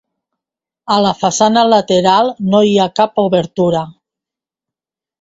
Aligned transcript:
A 0.95 0.97
la 1.07 1.11
façana 1.19 1.67
lateral 1.75 2.33
no 2.49 2.65
hi 2.71 2.75
ha 2.87 2.91
cap 3.03 3.25
obertura. 3.29 3.87